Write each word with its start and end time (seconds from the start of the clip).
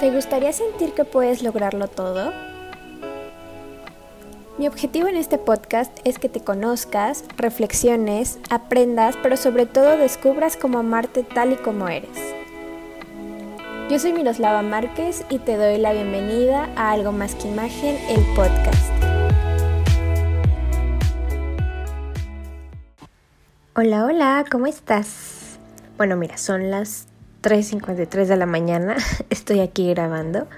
¿Te 0.00 0.12
gustaría 0.12 0.52
sentir 0.52 0.92
que 0.92 1.04
puedes 1.04 1.42
lograrlo 1.42 1.88
todo? 1.88 2.32
Mi 4.56 4.68
objetivo 4.68 5.08
en 5.08 5.16
este 5.16 5.38
podcast 5.38 5.90
es 6.04 6.20
que 6.20 6.28
te 6.28 6.38
conozcas, 6.38 7.24
reflexiones, 7.36 8.38
aprendas, 8.48 9.16
pero 9.24 9.36
sobre 9.36 9.66
todo 9.66 9.96
descubras 9.96 10.56
cómo 10.56 10.78
amarte 10.78 11.24
tal 11.24 11.52
y 11.52 11.56
como 11.56 11.88
eres. 11.88 12.16
Yo 13.90 13.98
soy 13.98 14.12
Miroslava 14.12 14.62
Márquez 14.62 15.24
y 15.30 15.40
te 15.40 15.56
doy 15.56 15.78
la 15.78 15.92
bienvenida 15.92 16.70
a 16.76 16.92
Algo 16.92 17.10
Más 17.10 17.34
que 17.34 17.48
Imagen, 17.48 17.96
el 18.08 18.24
podcast. 18.36 18.92
Hola, 23.74 24.04
hola, 24.04 24.44
¿cómo 24.48 24.68
estás? 24.68 25.58
Bueno, 25.96 26.14
mira, 26.14 26.36
son 26.36 26.70
las 26.70 27.08
3.53 27.42 28.26
de 28.26 28.36
la 28.36 28.46
mañana, 28.46 28.96
estoy 29.30 29.60
aquí 29.60 29.88
grabando. 29.90 30.48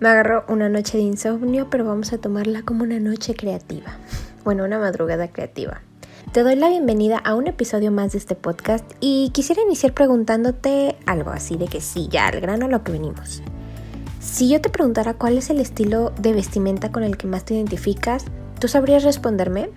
Me 0.00 0.08
agarró 0.08 0.44
una 0.48 0.68
noche 0.68 0.98
de 0.98 1.04
insomnio, 1.04 1.68
pero 1.70 1.84
vamos 1.84 2.12
a 2.12 2.18
tomarla 2.18 2.62
como 2.62 2.84
una 2.84 3.00
noche 3.00 3.34
creativa. 3.34 3.98
Bueno, 4.44 4.64
una 4.64 4.78
madrugada 4.78 5.28
creativa. 5.28 5.80
Te 6.32 6.42
doy 6.42 6.54
la 6.54 6.68
bienvenida 6.68 7.16
a 7.16 7.34
un 7.34 7.46
episodio 7.46 7.90
más 7.90 8.12
de 8.12 8.18
este 8.18 8.34
podcast 8.34 8.84
y 9.00 9.30
quisiera 9.30 9.62
iniciar 9.62 9.94
preguntándote 9.94 10.96
algo 11.06 11.30
así 11.30 11.56
de 11.56 11.66
que 11.66 11.80
sí, 11.80 12.08
ya 12.10 12.26
al 12.26 12.42
grano 12.42 12.68
lo 12.68 12.84
que 12.84 12.92
venimos. 12.92 13.42
Si 14.20 14.50
yo 14.50 14.60
te 14.60 14.68
preguntara 14.68 15.14
cuál 15.14 15.38
es 15.38 15.48
el 15.48 15.60
estilo 15.60 16.12
de 16.18 16.34
vestimenta 16.34 16.92
con 16.92 17.04
el 17.04 17.16
que 17.16 17.26
más 17.26 17.46
te 17.46 17.54
identificas, 17.54 18.26
¿tú 18.58 18.68
sabrías 18.68 19.02
responderme? 19.02 19.70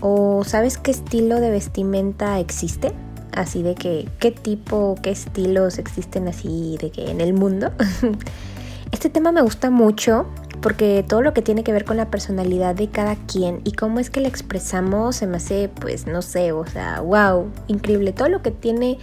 ¿O 0.00 0.42
sabes 0.44 0.78
qué 0.78 0.90
estilo 0.90 1.38
de 1.38 1.50
vestimenta 1.50 2.38
existe? 2.38 2.92
Así 3.36 3.62
de 3.62 3.74
que 3.74 4.08
qué 4.18 4.30
tipo, 4.30 4.96
qué 5.02 5.10
estilos 5.10 5.78
existen 5.78 6.28
así 6.28 6.76
de 6.80 6.90
que 6.90 7.10
en 7.10 7.20
el 7.20 7.34
mundo. 7.34 7.70
este 8.92 9.10
tema 9.10 9.32
me 9.32 9.42
gusta 9.42 9.70
mucho 9.70 10.26
porque 10.60 11.04
todo 11.06 11.20
lo 11.20 11.34
que 11.34 11.42
tiene 11.42 11.62
que 11.62 11.72
ver 11.72 11.84
con 11.84 11.96
la 11.96 12.10
personalidad 12.10 12.74
de 12.74 12.88
cada 12.88 13.16
quien 13.16 13.60
y 13.64 13.72
cómo 13.72 14.00
es 14.00 14.08
que 14.08 14.20
la 14.20 14.28
expresamos 14.28 15.16
se 15.16 15.26
me 15.26 15.36
hace 15.36 15.68
pues 15.68 16.06
no 16.06 16.22
sé, 16.22 16.52
o 16.52 16.66
sea, 16.66 17.00
wow, 17.00 17.50
increíble. 17.66 18.12
Todo 18.12 18.28
lo 18.28 18.42
que 18.42 18.50
tiene 18.50 18.98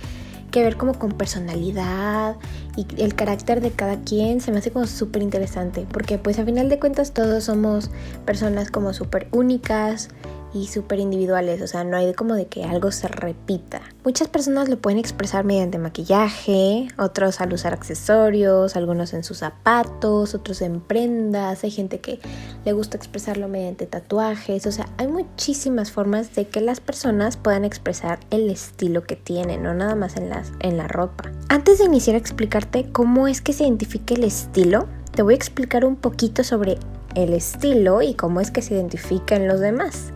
que 0.52 0.64
ver 0.64 0.76
como 0.76 0.94
con 0.94 1.14
personalidad 1.14 2.36
y 2.76 2.86
el 2.98 3.16
carácter 3.16 3.62
de 3.62 3.72
cada 3.72 4.02
quien 4.02 4.42
se 4.42 4.52
me 4.52 4.60
hace 4.60 4.72
como 4.72 4.86
súper 4.86 5.22
interesante 5.22 5.86
porque 5.92 6.18
pues 6.18 6.40
a 6.40 6.46
final 6.46 6.70
de 6.70 6.78
cuentas 6.78 7.14
todos 7.14 7.46
somos 7.46 7.90
personas 8.26 8.70
como 8.70 8.94
súper 8.94 9.28
únicas 9.32 10.10
y 10.54 10.68
súper 10.68 11.00
individuales, 11.00 11.62
o 11.62 11.68
sea, 11.68 11.84
no 11.84 11.98
hay 11.98 12.14
como 12.14 12.34
de 12.34 12.48
que 12.48 12.64
algo 12.64 12.92
se 12.92 13.08
repita. 13.08 13.82
Muchas 14.04 14.28
personas 14.28 14.70
lo 14.70 14.80
pueden 14.80 15.00
expresar 15.00 15.46
mediante 15.46 15.78
maquillaje, 15.78 16.88
otros 16.98 17.42
al 17.42 17.54
usar 17.54 17.74
accesorios, 17.74 18.76
algunos 18.76 19.14
en 19.14 19.24
sus 19.24 19.38
zapatos, 19.38 20.34
otros 20.34 20.62
en 20.62 20.82
prendas, 20.82 21.64
hay 21.64 21.72
gente 21.72 22.00
que 22.00 22.20
le 22.66 22.74
gusta 22.74 22.98
expresarlo 22.98 23.48
mediante 23.48 23.86
tatuajes, 23.86 24.66
o 24.66 24.72
sea, 24.72 24.88
hay 24.98 25.08
muchísimas 25.08 25.92
formas 25.92 26.36
de 26.36 26.48
que 26.48 26.62
las 26.62 26.80
personas 26.80 27.38
puedan 27.38 27.66
expresar 27.66 28.20
el 28.30 28.50
estilo 28.50 29.04
que 29.04 29.16
tienen, 29.16 29.64
no 29.64 29.74
nada 29.74 29.96
más 29.96 30.18
en, 30.18 30.30
las, 30.30 30.52
en 30.60 30.78
la 30.78 30.88
ropa. 30.88 31.32
Antes 31.50 31.80
de 31.80 31.86
iniciar 31.86 32.16
a 32.16 32.20
explicarte 32.20 32.92
cómo 32.92 33.28
es 33.28 33.42
que 33.42 33.54
se 33.54 33.64
identifica 33.64 34.14
el 34.14 34.24
estilo, 34.24 34.88
te 35.14 35.22
voy 35.22 35.34
a 35.34 35.38
explicar 35.38 35.86
un 35.86 35.96
poquito 35.96 36.44
sobre 36.44 36.78
el 37.16 37.34
estilo 37.34 38.02
y 38.02 38.14
cómo 38.14 38.40
es 38.40 38.52
que 38.52 38.62
se 38.62 38.74
identifica 38.74 39.36
en 39.36 39.48
los 39.48 39.60
demás. 39.60 40.14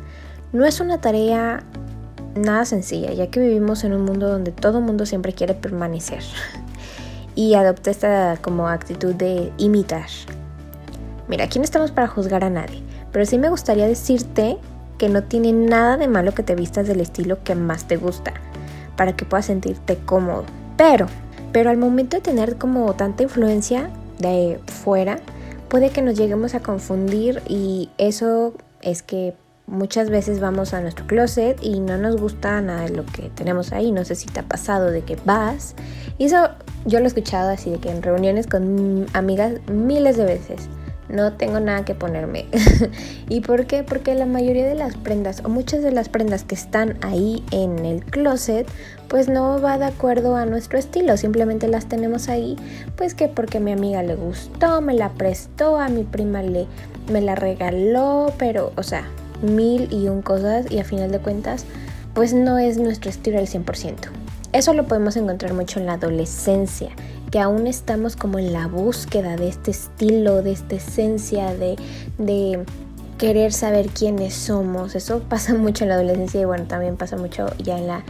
No 0.56 0.64
es 0.64 0.80
una 0.80 1.02
tarea 1.02 1.64
nada 2.34 2.64
sencilla, 2.64 3.12
ya 3.12 3.28
que 3.28 3.42
vivimos 3.42 3.84
en 3.84 3.92
un 3.92 4.04
mundo 4.04 4.30
donde 4.30 4.54
todo 4.54 4.80
mundo 4.80 5.06
siempre 5.06 5.34
quiere 5.34 5.54
permanecer 5.54 6.24
y 7.36 7.56
adopta 7.56 7.92
esta 7.92 8.38
como 8.42 8.70
actitud 8.70 9.14
de 9.14 9.52
imitar. 9.58 10.08
Mira, 11.28 11.44
aquí 11.44 11.60
no 11.60 11.66
estamos 11.66 11.92
para 11.92 12.08
juzgar 12.08 12.46
a 12.46 12.50
nadie, 12.50 12.82
pero 13.12 13.26
sí 13.26 13.38
me 13.38 13.50
gustaría 13.50 13.86
decirte 13.86 14.58
que 14.98 15.10
no 15.10 15.24
tiene 15.24 15.52
nada 15.52 15.98
de 15.98 16.08
malo 16.08 16.34
que 16.34 16.42
te 16.42 16.56
vistas 16.56 16.88
del 16.88 17.02
estilo 17.02 17.44
que 17.44 17.54
más 17.54 17.90
te 17.90 17.98
gusta, 17.98 18.32
para 18.96 19.14
que 19.14 19.26
puedas 19.26 19.48
sentirte 19.48 19.98
cómodo. 20.06 20.46
Pero, 20.78 21.08
pero 21.52 21.70
al 21.70 21.76
momento 21.76 22.16
de 22.16 22.22
tener 22.22 22.56
como 22.56 22.94
tanta 22.94 23.24
influencia 23.24 23.90
de 24.20 24.62
fuera, 24.68 25.20
puede 25.68 25.90
que 25.90 26.02
nos 26.02 26.16
lleguemos 26.18 26.56
a 26.56 26.62
confundir 26.62 27.42
y 27.46 27.90
eso 27.98 28.54
es 28.82 29.04
que 29.04 29.36
Muchas 29.68 30.12
veces 30.12 30.40
vamos 30.40 30.76
a 30.76 30.82
nuestro 30.82 31.08
closet 31.08 31.58
y 31.64 31.80
no 31.80 31.98
nos 31.98 32.18
gusta 32.18 32.62
nada 32.62 32.82
de 32.82 32.90
lo 32.90 33.04
que 33.04 33.32
tenemos 33.34 33.74
ahí. 33.74 33.92
No 33.92 34.06
sé 34.06 34.14
si 34.14 34.28
te 34.28 34.40
ha 34.40 34.44
pasado 34.44 34.92
de 34.92 35.02
que 35.02 35.18
vas. 35.26 35.74
Y 36.20 36.26
eso 36.26 36.50
yo 36.86 37.00
lo 37.00 37.06
he 37.06 37.08
escuchado 37.08 37.50
así 37.50 37.72
de 37.72 37.80
que 37.80 37.90
en 37.90 38.04
reuniones 38.04 38.46
con 38.46 39.08
amigas 39.14 39.54
miles 39.68 40.18
de 40.18 40.26
veces. 40.26 40.70
No 41.10 41.34
tengo 41.34 41.60
nada 41.60 41.84
que 41.84 41.96
ponerme. 41.96 42.46
¿Y 43.30 43.42
por 43.42 43.66
qué? 43.66 43.84
Porque 43.84 44.14
la 44.14 44.28
mayoría 44.28 44.68
de 44.68 44.76
las 44.76 44.96
prendas 44.98 45.42
o 45.44 45.50
muchas 45.50 45.82
de 45.82 45.92
las 45.92 46.10
prendas 46.10 46.44
que 46.44 46.54
están 46.54 47.00
ahí 47.02 47.44
en 47.50 47.86
el 47.86 48.06
closet 48.06 48.68
pues 49.08 49.30
no 49.30 49.60
va 49.60 49.80
de 49.80 49.86
acuerdo 49.86 50.36
a 50.36 50.46
nuestro 50.46 50.78
estilo. 50.78 51.18
Simplemente 51.18 51.68
las 51.68 51.88
tenemos 51.88 52.30
ahí 52.30 52.56
pues 52.96 53.16
que 53.16 53.30
porque 53.30 53.60
mi 53.60 53.72
amiga 53.72 54.04
le 54.04 54.14
gustó, 54.14 54.80
me 54.82 54.94
la 54.94 55.10
prestó, 55.14 55.80
a 55.80 55.90
mi 55.90 56.04
prima 56.04 56.44
le, 56.44 56.68
me 57.12 57.22
la 57.22 57.34
regaló, 57.34 58.32
pero 58.38 58.72
o 58.76 58.84
sea 58.84 59.06
mil 59.46 59.92
y 59.92 60.10
un 60.10 60.22
cosas 60.22 60.66
y 60.70 60.80
a 60.80 60.84
final 60.84 61.12
de 61.12 61.20
cuentas 61.20 61.66
pues 62.14 62.34
no 62.34 62.58
es 62.58 62.78
nuestro 62.78 63.10
estilo 63.10 63.38
al 63.38 63.48
100%. 63.48 63.96
Eso 64.54 64.74
lo 64.74 64.88
podemos 64.88 65.18
encontrar 65.18 65.54
mucho 65.54 65.82
en 65.82 65.86
la 65.86 65.94
adolescencia, 65.94 66.90
que 67.30 67.40
aún 67.40 67.68
estamos 67.68 68.16
como 68.16 68.40
en 68.40 68.54
la 68.54 68.68
búsqueda 68.68 69.36
de 69.36 69.50
este 69.50 69.72
estilo, 69.72 70.42
de 70.42 70.54
esta 70.54 70.76
esencia, 70.76 71.54
de, 71.54 71.76
de 72.18 72.64
querer 73.18 73.52
saber 73.52 73.90
quiénes 73.90 74.34
somos. 74.34 74.96
Eso 74.96 75.20
pasa 75.30 75.54
mucho 75.54 75.84
en 75.84 75.90
la 75.90 75.96
adolescencia 75.96 76.40
y 76.40 76.46
bueno, 76.46 76.64
también 76.66 76.96
pasa 76.96 77.18
mucho 77.18 77.48
ya 77.58 77.78
en 77.78 77.88
la... 77.88 78.04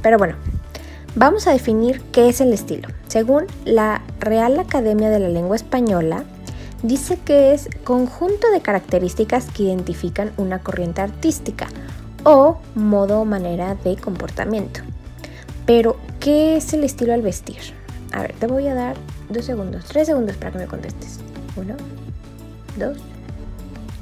Pero 0.00 0.16
bueno, 0.16 0.36
vamos 1.14 1.46
a 1.46 1.52
definir 1.52 2.00
qué 2.10 2.30
es 2.30 2.40
el 2.40 2.54
estilo. 2.54 2.88
Según 3.08 3.44
la 3.66 4.00
Real 4.18 4.58
Academia 4.58 5.10
de 5.10 5.18
la 5.18 5.28
Lengua 5.28 5.56
Española, 5.56 6.24
dice 6.86 7.18
que 7.18 7.52
es 7.52 7.68
conjunto 7.84 8.50
de 8.50 8.60
características 8.60 9.46
que 9.50 9.64
identifican 9.64 10.32
una 10.36 10.60
corriente 10.60 11.00
artística 11.00 11.68
o 12.24 12.58
modo 12.74 13.20
o 13.20 13.24
manera 13.24 13.74
de 13.74 13.96
comportamiento. 13.96 14.80
Pero, 15.66 15.96
¿qué 16.20 16.56
es 16.56 16.72
el 16.72 16.84
estilo 16.84 17.12
al 17.12 17.22
vestir? 17.22 17.58
A 18.12 18.22
ver, 18.22 18.34
te 18.34 18.46
voy 18.46 18.66
a 18.68 18.74
dar 18.74 18.96
dos 19.28 19.44
segundos, 19.44 19.84
tres 19.86 20.06
segundos 20.06 20.36
para 20.36 20.52
que 20.52 20.58
me 20.58 20.66
contestes. 20.66 21.18
Uno, 21.56 21.74
dos, 22.76 22.98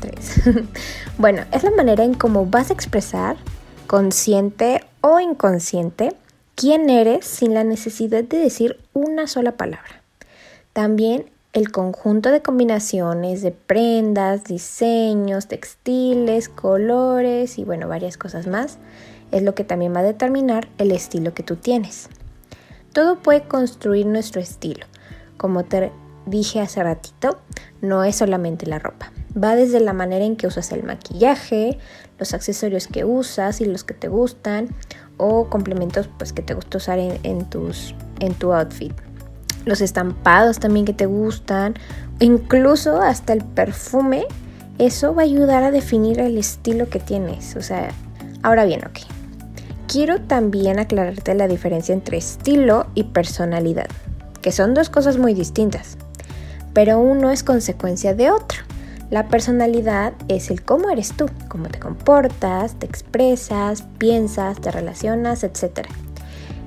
tres. 0.00 0.40
bueno, 1.18 1.42
es 1.52 1.62
la 1.62 1.70
manera 1.70 2.04
en 2.04 2.14
cómo 2.14 2.46
vas 2.46 2.70
a 2.70 2.74
expresar, 2.74 3.36
consciente 3.86 4.84
o 5.00 5.20
inconsciente, 5.20 6.14
quién 6.54 6.90
eres 6.90 7.24
sin 7.24 7.54
la 7.54 7.64
necesidad 7.64 8.24
de 8.24 8.38
decir 8.38 8.78
una 8.92 9.26
sola 9.26 9.52
palabra. 9.52 10.02
También 10.72 11.30
el 11.54 11.70
conjunto 11.70 12.32
de 12.32 12.42
combinaciones 12.42 13.40
de 13.40 13.52
prendas, 13.52 14.42
diseños, 14.42 15.46
textiles, 15.46 16.48
colores 16.48 17.58
y 17.58 17.64
bueno, 17.64 17.86
varias 17.86 18.18
cosas 18.18 18.48
más 18.48 18.78
es 19.30 19.42
lo 19.42 19.54
que 19.54 19.62
también 19.62 19.94
va 19.94 20.00
a 20.00 20.04
determinar 20.04 20.68
el 20.78 20.90
estilo 20.90 21.32
que 21.32 21.44
tú 21.44 21.54
tienes. 21.54 22.08
Todo 22.92 23.20
puede 23.20 23.44
construir 23.44 24.04
nuestro 24.06 24.40
estilo. 24.40 24.84
Como 25.36 25.64
te 25.64 25.92
dije 26.26 26.60
hace 26.60 26.82
ratito, 26.82 27.38
no 27.80 28.02
es 28.02 28.16
solamente 28.16 28.66
la 28.66 28.80
ropa. 28.80 29.12
Va 29.40 29.54
desde 29.54 29.78
la 29.78 29.92
manera 29.92 30.24
en 30.24 30.34
que 30.34 30.48
usas 30.48 30.72
el 30.72 30.82
maquillaje, 30.82 31.78
los 32.18 32.34
accesorios 32.34 32.88
que 32.88 33.04
usas 33.04 33.60
y 33.60 33.64
los 33.64 33.84
que 33.84 33.94
te 33.94 34.08
gustan 34.08 34.74
o 35.18 35.48
complementos 35.50 36.08
pues 36.18 36.32
que 36.32 36.42
te 36.42 36.54
gusta 36.54 36.78
usar 36.78 36.98
en, 36.98 37.48
tus, 37.48 37.94
en 38.18 38.34
tu 38.34 38.52
outfit 38.52 38.92
los 39.64 39.80
estampados 39.80 40.58
también 40.58 40.84
que 40.84 40.92
te 40.92 41.06
gustan, 41.06 41.74
incluso 42.20 43.00
hasta 43.00 43.32
el 43.32 43.42
perfume, 43.42 44.26
eso 44.78 45.14
va 45.14 45.22
a 45.22 45.24
ayudar 45.24 45.62
a 45.62 45.70
definir 45.70 46.20
el 46.20 46.36
estilo 46.36 46.88
que 46.88 47.00
tienes. 47.00 47.56
O 47.56 47.62
sea, 47.62 47.90
ahora 48.42 48.64
bien, 48.64 48.80
ok. 48.84 49.00
Quiero 49.86 50.20
también 50.20 50.78
aclararte 50.78 51.34
la 51.34 51.46
diferencia 51.46 51.92
entre 51.92 52.16
estilo 52.16 52.86
y 52.94 53.04
personalidad, 53.04 53.86
que 54.40 54.50
son 54.50 54.74
dos 54.74 54.88
cosas 54.88 55.18
muy 55.18 55.34
distintas, 55.34 55.98
pero 56.72 56.98
uno 56.98 57.30
es 57.30 57.44
consecuencia 57.44 58.14
de 58.14 58.30
otro. 58.30 58.60
La 59.10 59.28
personalidad 59.28 60.14
es 60.28 60.50
el 60.50 60.62
cómo 60.62 60.90
eres 60.90 61.12
tú, 61.12 61.26
cómo 61.48 61.68
te 61.68 61.78
comportas, 61.78 62.74
te 62.78 62.86
expresas, 62.86 63.84
piensas, 63.98 64.60
te 64.60 64.70
relacionas, 64.70 65.44
etc. 65.44 65.86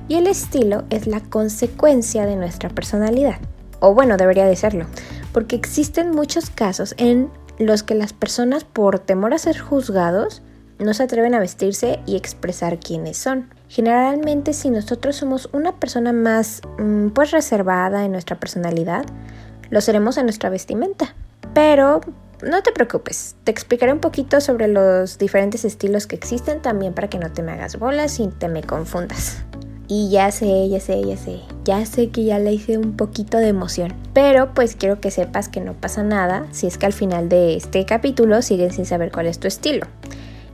Y 0.07 0.15
el 0.15 0.27
estilo 0.27 0.85
es 0.89 1.07
la 1.07 1.21
consecuencia 1.21 2.25
de 2.25 2.35
nuestra 2.35 2.69
personalidad. 2.69 3.39
O 3.79 3.93
bueno, 3.93 4.17
debería 4.17 4.45
de 4.45 4.55
serlo. 4.55 4.85
Porque 5.33 5.55
existen 5.55 6.11
muchos 6.11 6.49
casos 6.49 6.95
en 6.97 7.29
los 7.59 7.83
que 7.83 7.95
las 7.95 8.13
personas 8.13 8.63
por 8.63 8.99
temor 8.99 9.33
a 9.33 9.37
ser 9.37 9.59
juzgados 9.59 10.41
no 10.79 10.93
se 10.93 11.03
atreven 11.03 11.33
a 11.33 11.39
vestirse 11.39 11.99
y 12.05 12.15
expresar 12.15 12.79
quiénes 12.79 13.17
son. 13.17 13.49
Generalmente 13.67 14.53
si 14.53 14.69
nosotros 14.69 15.15
somos 15.15 15.49
una 15.51 15.79
persona 15.79 16.13
más 16.13 16.61
mm, 16.77 17.09
pues 17.09 17.31
reservada 17.31 18.05
en 18.05 18.11
nuestra 18.11 18.39
personalidad, 18.39 19.05
lo 19.69 19.81
seremos 19.81 20.17
en 20.17 20.25
nuestra 20.25 20.49
vestimenta. 20.49 21.15
Pero 21.53 22.01
no 22.43 22.61
te 22.61 22.71
preocupes, 22.71 23.35
te 23.43 23.51
explicaré 23.51 23.91
un 23.91 23.99
poquito 23.99 24.39
sobre 24.39 24.67
los 24.67 25.17
diferentes 25.17 25.65
estilos 25.65 26.05
que 26.05 26.15
existen 26.15 26.61
también 26.61 26.93
para 26.93 27.09
que 27.09 27.17
no 27.17 27.31
te 27.31 27.41
me 27.41 27.53
hagas 27.53 27.79
bolas 27.79 28.19
y 28.19 28.27
te 28.27 28.47
me 28.47 28.61
confundas. 28.61 29.46
Y 29.89 30.09
ya 30.09 30.31
sé, 30.31 30.67
ya 30.67 30.81
sé, 30.81 31.01
ya 31.03 31.15
sé, 31.15 31.39
ya 31.63 31.85
sé 31.85 32.09
que 32.09 32.25
ya 32.25 32.39
le 32.39 32.51
hice 32.51 32.77
un 32.77 32.97
poquito 32.97 33.37
de 33.37 33.47
emoción. 33.47 33.93
Pero 34.13 34.53
pues 34.53 34.75
quiero 34.75 34.99
que 34.99 35.11
sepas 35.11 35.47
que 35.47 35.61
no 35.61 35.73
pasa 35.73 36.03
nada 36.03 36.45
si 36.51 36.67
es 36.67 36.77
que 36.77 36.85
al 36.85 36.93
final 36.93 37.29
de 37.29 37.55
este 37.55 37.85
capítulo 37.85 38.41
siguen 38.41 38.71
sin 38.71 38.85
saber 38.85 39.11
cuál 39.11 39.27
es 39.27 39.39
tu 39.39 39.47
estilo. 39.47 39.87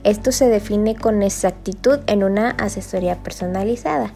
Esto 0.04 0.30
se 0.30 0.48
define 0.48 0.94
con 0.94 1.22
exactitud 1.22 1.98
en 2.06 2.22
una 2.22 2.50
asesoría 2.50 3.22
personalizada. 3.22 4.12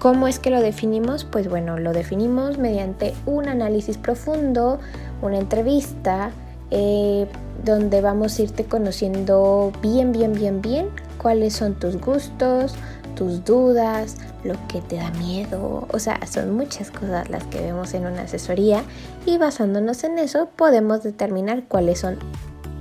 ¿Cómo 0.00 0.26
es 0.26 0.38
que 0.38 0.50
lo 0.50 0.60
definimos? 0.60 1.24
Pues 1.24 1.48
bueno, 1.48 1.78
lo 1.78 1.92
definimos 1.92 2.58
mediante 2.58 3.14
un 3.26 3.48
análisis 3.48 3.96
profundo, 3.96 4.80
una 5.22 5.38
entrevista, 5.38 6.30
eh, 6.70 7.26
donde 7.64 8.00
vamos 8.00 8.38
a 8.38 8.42
irte 8.42 8.64
conociendo 8.64 9.72
bien, 9.82 10.12
bien, 10.12 10.32
bien, 10.32 10.62
bien 10.62 10.88
cuáles 11.18 11.54
son 11.54 11.74
tus 11.74 12.00
gustos, 12.00 12.74
tus 13.18 13.44
dudas, 13.44 14.16
lo 14.44 14.54
que 14.68 14.80
te 14.80 14.96
da 14.96 15.10
miedo. 15.10 15.88
O 15.90 15.98
sea, 15.98 16.24
son 16.26 16.56
muchas 16.56 16.92
cosas 16.92 17.28
las 17.28 17.42
que 17.44 17.60
vemos 17.60 17.92
en 17.94 18.06
una 18.06 18.22
asesoría 18.22 18.84
y 19.26 19.38
basándonos 19.38 20.04
en 20.04 20.18
eso 20.18 20.48
podemos 20.54 21.02
determinar 21.02 21.64
cuáles 21.66 21.98
son 21.98 22.16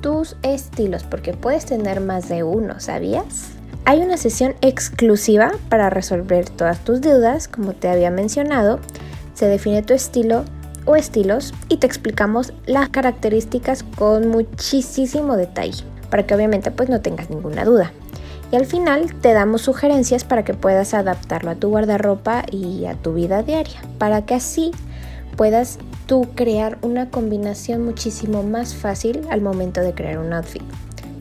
tus 0.02 0.38
estilos, 0.44 1.04
porque 1.04 1.34
puedes 1.34 1.66
tener 1.66 2.02
más 2.02 2.30
de 2.30 2.44
uno, 2.44 2.80
¿sabías? 2.80 3.48
Hay 3.86 4.02
una 4.02 4.18
sesión 4.18 4.54
exclusiva 4.62 5.54
para 5.70 5.90
resolver 5.90 6.48
todas 6.48 6.80
tus 6.84 7.02
dudas, 7.02 7.48
como 7.48 7.74
te 7.74 7.90
había 7.90 8.12
mencionado. 8.12 8.80
Se 9.34 9.48
define 9.48 9.82
tu 9.82 9.96
estilo 9.96 10.46
o 10.86 10.96
estilos 10.96 11.52
y 11.68 11.78
te 11.78 11.88
explicamos 11.88 12.54
las 12.68 12.90
características 12.90 13.84
con 13.84 14.28
muchísimo 14.28 15.36
detalle, 15.36 15.84
para 16.12 16.28
que 16.28 16.36
obviamente 16.36 16.70
pues 16.70 16.90
no 16.90 17.02
tengas 17.02 17.32
ninguna 17.32 17.66
duda. 17.66 17.92
Y 18.52 18.56
al 18.56 18.66
final 18.66 19.14
te 19.22 19.34
damos 19.34 19.64
sugerencias 19.64 20.24
para 20.24 20.44
que 20.44 20.54
puedas 20.54 20.94
adaptarlo 20.94 21.52
a 21.52 21.56
tu 21.56 21.70
guardarropa 21.70 22.46
y 22.52 22.86
a 22.86 22.96
tu 22.96 23.14
vida 23.14 23.44
diaria, 23.44 23.82
para 23.98 24.26
que 24.26 24.36
así 24.36 24.72
puedas 25.36 25.80
tú 26.06 26.30
crear 26.34 26.78
una 26.82 27.10
combinación 27.10 27.84
muchísimo 27.84 28.44
más 28.44 28.74
fácil 28.74 29.22
al 29.30 29.42
momento 29.42 29.82
de 29.82 29.94
crear 29.94 30.18
un 30.20 30.34
outfit. 30.34 30.64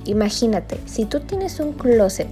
Imagínate, 0.05 0.78
si 0.87 1.05
tú 1.05 1.20
tienes 1.20 1.58
un 1.58 1.73
closet 1.73 2.28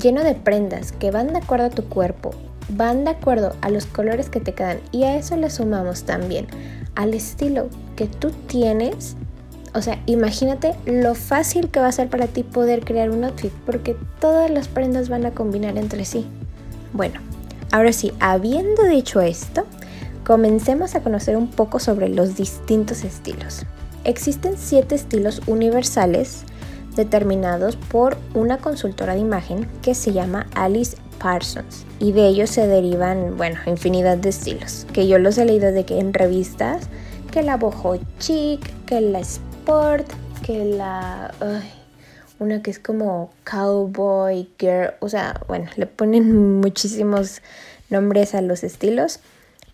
lleno 0.00 0.22
de 0.22 0.34
prendas 0.34 0.92
que 0.92 1.10
van 1.10 1.28
de 1.28 1.38
acuerdo 1.38 1.66
a 1.66 1.70
tu 1.70 1.84
cuerpo, 1.84 2.32
van 2.68 3.04
de 3.04 3.10
acuerdo 3.10 3.54
a 3.62 3.70
los 3.70 3.86
colores 3.86 4.28
que 4.28 4.40
te 4.40 4.52
quedan 4.52 4.80
y 4.92 5.04
a 5.04 5.16
eso 5.16 5.36
le 5.36 5.48
sumamos 5.48 6.04
también 6.04 6.46
al 6.94 7.14
estilo 7.14 7.68
que 7.94 8.06
tú 8.06 8.30
tienes, 8.30 9.16
o 9.76 9.82
sea, 9.82 10.02
imagínate 10.06 10.74
lo 10.86 11.14
fácil 11.14 11.68
que 11.68 11.80
va 11.80 11.88
a 11.88 11.92
ser 11.92 12.08
para 12.08 12.28
ti 12.28 12.42
poder 12.42 12.82
crear 12.82 13.10
un 13.10 13.24
outfit 13.24 13.52
porque 13.66 13.94
todas 14.20 14.50
las 14.50 14.68
prendas 14.68 15.10
van 15.10 15.26
a 15.26 15.32
combinar 15.32 15.76
entre 15.76 16.06
sí. 16.06 16.26
Bueno, 16.94 17.20
ahora 17.72 17.92
sí, 17.92 18.12
habiendo 18.18 18.84
dicho 18.84 19.20
esto, 19.20 19.66
comencemos 20.24 20.94
a 20.94 21.02
conocer 21.02 21.36
un 21.36 21.48
poco 21.48 21.78
sobre 21.78 22.08
los 22.08 22.36
distintos 22.36 23.04
estilos. 23.04 23.66
Existen 24.04 24.54
siete 24.56 24.94
estilos 24.94 25.42
universales 25.46 26.44
determinados 26.94 27.76
por 27.76 28.16
una 28.32 28.56
consultora 28.56 29.12
de 29.12 29.20
imagen 29.20 29.68
que 29.82 29.94
se 29.94 30.14
llama 30.14 30.46
Alice 30.54 30.96
Parsons 31.18 31.84
y 32.00 32.12
de 32.12 32.28
ellos 32.28 32.48
se 32.48 32.66
derivan, 32.66 33.36
bueno, 33.36 33.58
infinidad 33.66 34.16
de 34.16 34.30
estilos, 34.30 34.86
que 34.94 35.06
yo 35.06 35.18
los 35.18 35.36
he 35.36 35.44
leído 35.44 35.70
de 35.72 35.84
que 35.84 35.98
en 35.98 36.14
revistas, 36.14 36.88
que 37.36 37.42
la 37.42 37.58
boho 37.58 37.98
chic, 38.18 38.62
que 38.86 38.98
la 38.98 39.20
que 40.42 40.64
la... 40.64 41.34
una 42.38 42.62
que 42.62 42.70
es 42.70 42.78
como 42.78 43.30
cowboy 43.44 44.48
girl, 44.58 44.94
o 45.00 45.10
sea, 45.10 45.38
bueno, 45.46 45.66
le 45.76 45.84
ponen 45.84 46.60
muchísimos 46.60 47.42
nombres 47.90 48.34
a 48.34 48.40
los 48.40 48.64
estilos, 48.64 49.20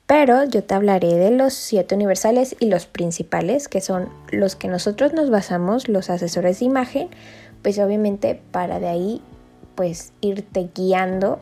pero 0.09 0.43
yo 0.43 0.65
te 0.65 0.75
hablaré 0.75 1.15
de 1.15 1.31
los 1.31 1.55
siete 1.55 1.95
universales 1.95 2.57
y 2.59 2.67
los 2.67 2.87
principales, 2.87 3.69
que 3.69 3.81
son 3.81 4.09
los 4.33 4.57
que 4.57 4.67
nosotros 4.67 5.13
nos 5.13 5.31
basamos, 5.31 5.87
los 5.87 6.11
asesores 6.11 6.59
de 6.59 6.65
imagen, 6.65 7.11
pues 7.63 7.79
obviamente 7.79 8.43
para 8.51 8.81
de 8.81 8.89
ahí 8.89 9.23
pues 9.77 10.13
irte 10.21 10.69
guiando 10.75 11.39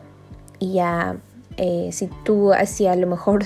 y 0.59 0.73
ya 0.73 1.15
eh, 1.57 1.89
si 1.91 2.11
tú 2.23 2.53
así 2.53 2.85
a 2.85 2.95
lo 2.95 3.07
mejor 3.07 3.45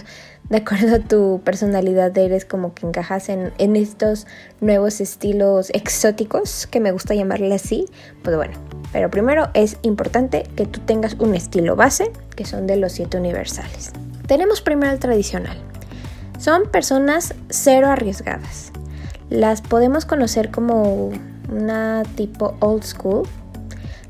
de 0.49 0.57
acuerdo 0.57 0.95
a 0.95 0.99
tu 0.99 1.41
personalidad 1.43 2.15
eres 2.17 2.45
como 2.45 2.73
que 2.73 2.85
encajas 2.85 3.29
en, 3.29 3.75
estos 3.75 4.27
nuevos 4.61 5.01
estilos 5.01 5.71
exóticos, 5.71 6.67
que 6.67 6.79
me 6.79 6.91
gusta 6.91 7.15
llamarle 7.15 7.53
así, 7.55 7.85
pues 8.23 8.35
bueno, 8.35 8.53
pero 8.91 9.09
primero 9.09 9.49
es 9.53 9.77
importante 9.81 10.43
que 10.55 10.65
tú 10.65 10.79
tengas 10.81 11.15
un 11.15 11.33
estilo 11.33 11.75
base, 11.75 12.11
que 12.35 12.45
son 12.45 12.67
de 12.67 12.77
los 12.77 12.91
siete 12.91 13.17
universales. 13.17 13.91
Tenemos 14.27 14.61
primero 14.61 14.91
el 14.91 14.99
tradicional. 14.99 15.57
Son 16.37 16.69
personas 16.69 17.33
cero 17.49 17.89
arriesgadas. 17.89 18.71
Las 19.29 19.61
podemos 19.61 20.05
conocer 20.05 20.51
como 20.51 21.11
una 21.49 22.03
tipo 22.15 22.55
old 22.59 22.83
school. 22.83 23.27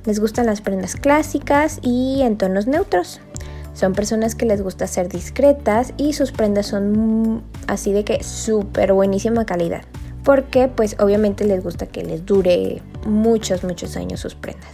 Les 0.05 0.19
gustan 0.19 0.45
las 0.45 0.61
prendas 0.61 0.95
clásicas 0.95 1.79
y 1.81 2.21
en 2.21 2.37
tonos 2.37 2.67
neutros. 2.67 3.21
Son 3.75 3.91
personas 3.91 4.35
que 4.35 4.45
les 4.45 4.61
gusta 4.61 4.87
ser 4.87 5.09
discretas 5.09 5.93
y 5.97 6.13
sus 6.13 6.31
prendas 6.31 6.67
son 6.67 7.43
así 7.67 7.91
de 7.91 8.05
que 8.05 8.23
súper 8.23 8.93
buenísima 8.93 9.45
calidad. 9.45 9.81
Porque 10.23 10.69
pues 10.69 10.95
obviamente 10.97 11.43
les 11.43 11.61
gusta 11.61 11.85
que 11.85 12.01
les 12.01 12.25
dure 12.25 12.81
muchos, 13.05 13.65
muchos 13.65 13.97
años 13.97 14.21
sus 14.21 14.33
prendas. 14.33 14.69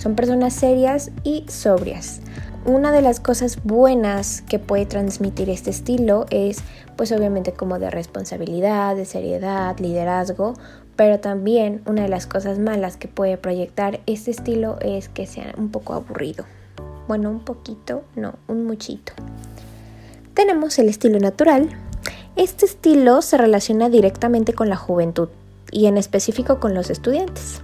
Son 0.00 0.14
personas 0.14 0.54
serias 0.54 1.10
y 1.24 1.46
sobrias. 1.48 2.20
Una 2.64 2.92
de 2.92 3.02
las 3.02 3.18
cosas 3.18 3.58
buenas 3.64 4.42
que 4.42 4.60
puede 4.60 4.86
transmitir 4.86 5.50
este 5.50 5.70
estilo 5.70 6.26
es 6.30 6.58
pues 6.96 7.10
obviamente 7.10 7.52
como 7.52 7.80
de 7.80 7.90
responsabilidad, 7.90 8.94
de 8.94 9.04
seriedad, 9.04 9.76
liderazgo, 9.80 10.54
pero 10.94 11.18
también 11.18 11.82
una 11.86 12.02
de 12.02 12.08
las 12.08 12.28
cosas 12.28 12.60
malas 12.60 12.96
que 12.96 13.08
puede 13.08 13.36
proyectar 13.36 13.98
este 14.06 14.30
estilo 14.30 14.78
es 14.80 15.08
que 15.08 15.26
sea 15.26 15.54
un 15.56 15.70
poco 15.70 15.94
aburrido. 15.94 16.44
Bueno, 17.08 17.30
un 17.30 17.40
poquito, 17.40 18.04
no, 18.16 18.34
un 18.48 18.66
muchito. 18.66 19.14
Tenemos 20.34 20.78
el 20.78 20.90
estilo 20.90 21.18
natural. 21.18 21.70
Este 22.36 22.66
estilo 22.66 23.22
se 23.22 23.38
relaciona 23.38 23.88
directamente 23.88 24.52
con 24.52 24.68
la 24.68 24.76
juventud 24.76 25.30
y 25.72 25.86
en 25.86 25.96
específico 25.96 26.60
con 26.60 26.74
los 26.74 26.90
estudiantes. 26.90 27.62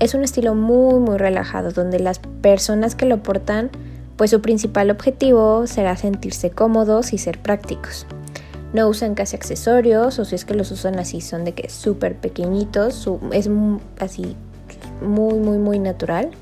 Es 0.00 0.14
un 0.14 0.24
estilo 0.24 0.56
muy 0.56 0.98
muy 0.98 1.18
relajado 1.18 1.70
donde 1.70 2.00
las 2.00 2.18
personas 2.18 2.96
que 2.96 3.06
lo 3.06 3.22
portan 3.22 3.70
pues 4.16 4.32
su 4.32 4.40
principal 4.40 4.90
objetivo 4.90 5.68
será 5.68 5.96
sentirse 5.96 6.50
cómodos 6.50 7.12
y 7.12 7.18
ser 7.18 7.40
prácticos. 7.40 8.06
No 8.72 8.88
usan 8.88 9.14
casi 9.14 9.36
accesorios 9.36 10.18
o 10.18 10.24
si 10.24 10.34
es 10.34 10.44
que 10.44 10.54
los 10.54 10.72
usan 10.72 10.98
así 10.98 11.20
son 11.20 11.44
de 11.44 11.52
que 11.52 11.70
súper 11.70 12.16
pequeñitos, 12.16 13.08
es 13.32 13.48
así 14.00 14.36
muy 15.00 15.34
muy 15.34 15.58
muy 15.58 15.78
natural. 15.78 16.32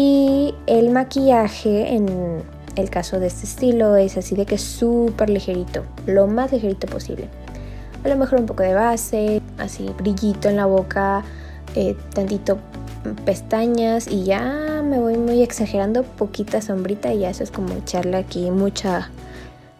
Y 0.00 0.54
el 0.68 0.90
maquillaje 0.90 1.92
en 1.92 2.44
el 2.76 2.88
caso 2.88 3.18
de 3.18 3.26
este 3.26 3.46
estilo 3.46 3.96
es 3.96 4.16
así 4.16 4.36
de 4.36 4.46
que 4.46 4.56
súper 4.56 5.28
ligerito, 5.28 5.82
lo 6.06 6.28
más 6.28 6.52
ligerito 6.52 6.86
posible. 6.86 7.28
A 8.04 8.08
lo 8.08 8.14
mejor 8.14 8.38
un 8.38 8.46
poco 8.46 8.62
de 8.62 8.74
base, 8.74 9.42
así 9.58 9.92
brillito 9.98 10.48
en 10.48 10.54
la 10.54 10.66
boca, 10.66 11.24
eh, 11.74 11.96
tantito 12.14 12.60
pestañas 13.24 14.06
y 14.06 14.22
ya 14.22 14.84
me 14.84 15.00
voy 15.00 15.16
muy 15.16 15.42
exagerando, 15.42 16.04
poquita 16.04 16.62
sombrita 16.62 17.12
y 17.12 17.18
ya 17.18 17.30
eso 17.30 17.42
es 17.42 17.50
como 17.50 17.74
echarle 17.74 18.18
aquí 18.18 18.52
mucha, 18.52 19.10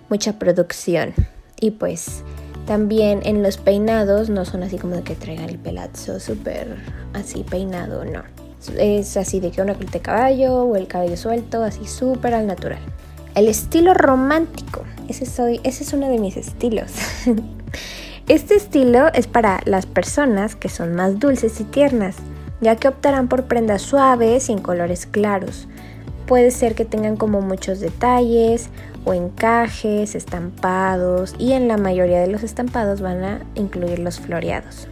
mucha 0.09 0.33
producción. 0.33 1.15
Y 1.61 1.71
pues 1.71 2.25
también 2.67 3.21
en 3.23 3.45
los 3.45 3.57
peinados 3.57 4.31
no 4.31 4.45
son 4.45 4.65
así 4.65 4.79
como 4.79 4.97
de 4.97 5.03
que 5.05 5.15
traigan 5.15 5.49
el 5.49 5.59
pelazo 5.59 6.19
súper 6.19 6.75
así 7.15 7.45
peinado, 7.45 8.05
no 8.05 8.38
es 8.79 9.17
así 9.17 9.41
de 9.41 9.51
que 9.51 9.63
una 9.63 9.75
colita 9.75 9.93
de 9.93 10.01
caballo 10.01 10.63
o 10.63 10.77
el 10.77 10.87
cabello 10.87 11.17
suelto, 11.17 11.63
así 11.63 11.87
súper 11.87 12.35
al 12.35 12.47
natural. 12.47 12.81
El 13.35 13.49
estilo 13.49 13.95
romántico, 13.95 14.85
ese, 15.09 15.27
soy, 15.27 15.61
ese 15.65 15.85
es 15.85 15.93
uno 15.93 16.09
de 16.09 16.19
mis 16.19 16.37
estilos. 16.37 16.93
este 18.29 18.57
estilo 18.57 19.13
es 19.15 19.27
para 19.27 19.61
las 19.65 19.87
personas 19.87 20.57
que 20.57 20.69
son 20.69 20.95
más 20.95 21.19
dulces 21.19 21.61
y 21.61 21.65
tiernas, 21.65 22.17
ya 22.61 22.77
que 22.77 22.89
optarán 22.89 23.29
por 23.29 23.45
prendas 23.45 23.83
suaves 23.83 24.49
y 24.49 24.53
en 24.53 24.59
colores 24.59 25.07
claros. 25.07 25.69
Puede 26.27 26.51
ser 26.51 26.75
que 26.75 26.85
tengan 26.85 27.17
como 27.17 27.41
muchos 27.41 27.81
detalles 27.81 28.71
o 29.05 29.15
encajes, 29.15 30.15
estampados 30.15 31.35
y 31.39 31.53
en 31.53 31.69
la 31.69 31.79
mayoría 31.79 32.21
de 32.21 32.27
los 32.27 32.43
estampados 32.43 33.01
van 33.01 33.25
a 33.25 33.41
incluir 33.55 34.01
los 34.01 34.21
floreados. 34.21 34.89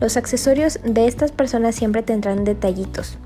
Los 0.00 0.16
accesorios 0.16 0.78
de 0.84 1.06
estas 1.06 1.32
personas 1.32 1.74
siempre 1.74 2.02
tendrán 2.02 2.44
detallitos. 2.44 3.18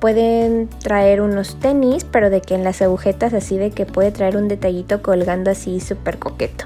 Pueden 0.00 0.68
traer 0.68 1.20
unos 1.20 1.58
tenis, 1.60 2.04
pero 2.04 2.30
de 2.30 2.40
que 2.40 2.54
en 2.54 2.64
las 2.64 2.82
agujetas 2.82 3.34
así 3.34 3.56
de 3.56 3.70
que 3.70 3.86
puede 3.86 4.10
traer 4.10 4.36
un 4.36 4.48
detallito 4.48 5.02
colgando 5.02 5.50
así 5.50 5.80
súper 5.80 6.18
coqueto. 6.18 6.64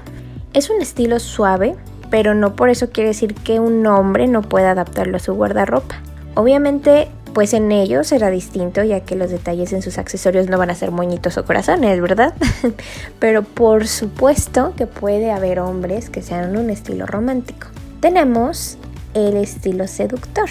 Es 0.53 0.69
un 0.69 0.81
estilo 0.81 1.19
suave 1.19 1.75
pero 2.09 2.33
no 2.33 2.55
por 2.55 2.69
eso 2.69 2.89
quiere 2.89 3.09
decir 3.09 3.33
que 3.35 3.59
un 3.59 3.85
hombre 3.85 4.27
no 4.27 4.41
pueda 4.41 4.71
adaptarlo 4.71 5.17
a 5.17 5.19
su 5.19 5.33
guardarropa. 5.33 5.95
Obviamente, 6.35 7.09
pues 7.33 7.53
en 7.53 7.71
ellos 7.71 8.07
será 8.07 8.29
distinto, 8.29 8.83
ya 8.83 9.01
que 9.01 9.15
los 9.15 9.29
detalles 9.29 9.73
en 9.73 9.81
sus 9.81 9.97
accesorios 9.97 10.47
no 10.47 10.57
van 10.57 10.69
a 10.69 10.75
ser 10.75 10.91
moñitos 10.91 11.37
o 11.37 11.45
corazones, 11.45 11.99
¿verdad? 12.01 12.33
pero 13.19 13.43
por 13.43 13.87
supuesto 13.87 14.73
que 14.75 14.87
puede 14.87 15.31
haber 15.31 15.59
hombres 15.59 16.09
que 16.09 16.21
sean 16.21 16.55
un 16.57 16.69
estilo 16.69 17.05
romántico. 17.05 17.67
Tenemos 17.99 18.77
el 19.13 19.37
estilo 19.37 19.87
seductor. 19.87 20.49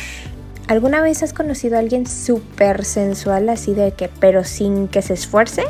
¿Alguna 0.68 1.00
vez 1.00 1.22
has 1.22 1.32
conocido 1.32 1.76
a 1.76 1.78
alguien 1.78 2.06
súper 2.06 2.84
sensual 2.84 3.48
así 3.48 3.74
de 3.74 3.92
que, 3.92 4.08
pero 4.08 4.44
sin 4.44 4.88
que 4.88 5.02
se 5.02 5.14
esfuerce? 5.14 5.64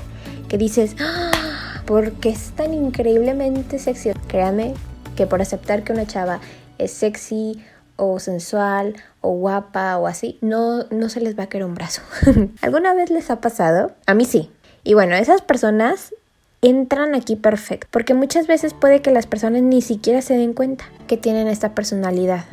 Que 0.49 0.57
dices, 0.57 0.97
¡Ah! 1.01 1.83
porque 1.87 2.31
es 2.31 2.53
tan 2.53 2.75
increíblemente 2.75 3.79
sexy. 3.79 4.13
Créame 4.29 4.75
que 5.17 5.27
por 5.27 5.43
aceptar 5.43 5.85
que 5.85 5.93
una 5.93 6.07
chava 6.07 6.41
es 6.79 6.93
sexy 6.93 7.63
o 7.97 8.19
sensual 8.21 8.97
o 9.21 9.31
guapa 9.31 9.97
o 9.99 10.07
así, 10.07 10.39
no, 10.43 10.85
no 10.91 11.09
se 11.09 11.21
les 11.21 11.39
va 11.39 11.45
a 11.45 11.49
caer 11.49 11.65
un 11.65 11.75
brazo. 11.75 12.03
¿Alguna 12.61 12.95
vez 12.95 13.11
les 13.11 13.31
ha 13.31 13.41
pasado? 13.41 13.93
A 14.07 14.15
mí 14.15 14.25
sí. 14.25 14.51
Y 14.85 14.95
bueno, 14.95 15.15
esas 15.17 15.43
personas 15.43 16.15
entran 16.63 17.15
aquí 17.15 17.37
perfecto, 17.37 17.87
porque 17.91 18.15
muchas 18.15 18.47
veces 18.47 18.75
puede 18.75 19.03
que 19.03 19.11
las 19.11 19.27
personas 19.27 19.63
ni 19.63 19.83
siquiera 19.83 20.23
se 20.23 20.35
den 20.35 20.53
cuenta 20.53 20.85
que 21.07 21.17
tienen 21.17 21.49
esta 21.49 21.75
personalidad. 21.75 22.45